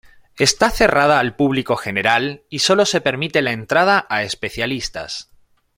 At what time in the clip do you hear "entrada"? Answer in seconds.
3.51-4.07